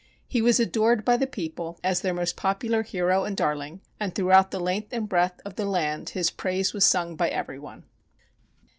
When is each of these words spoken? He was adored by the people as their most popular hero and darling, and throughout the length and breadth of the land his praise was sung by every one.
He 0.27 0.41
was 0.41 0.59
adored 0.59 1.05
by 1.05 1.15
the 1.17 1.27
people 1.27 1.79
as 1.83 2.01
their 2.01 2.11
most 2.11 2.35
popular 2.35 2.81
hero 2.81 3.23
and 3.23 3.37
darling, 3.37 3.81
and 3.99 4.15
throughout 4.15 4.49
the 4.49 4.59
length 4.59 4.91
and 4.93 5.07
breadth 5.07 5.39
of 5.45 5.57
the 5.57 5.65
land 5.65 6.09
his 6.09 6.31
praise 6.31 6.73
was 6.73 6.83
sung 6.85 7.15
by 7.15 7.29
every 7.29 7.59
one. 7.59 7.83